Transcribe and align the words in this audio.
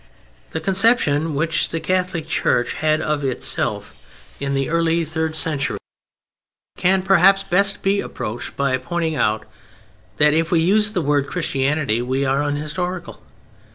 The 0.49 0.59
conception 0.59 1.35
which 1.35 1.69
the 1.69 1.79
Catholic 1.79 2.27
Church 2.27 2.73
had 2.73 3.01
of 3.01 3.23
itself 3.23 4.01
in 4.39 4.55
the 4.55 4.67
early 4.67 5.05
third 5.05 5.35
century 5.35 5.77
can, 6.75 7.03
perhaps, 7.03 7.43
best 7.43 7.83
be 7.83 8.01
approached 8.01 8.55
by 8.55 8.75
pointing 8.79 9.15
out 9.15 9.45
that 10.17 10.33
if 10.33 10.49
we 10.51 10.59
use 10.59 10.93
the 10.93 11.03
word 11.03 11.27
"Christianity" 11.27 12.01
we 12.01 12.25
are 12.25 12.41
unhistorical. 12.41 13.21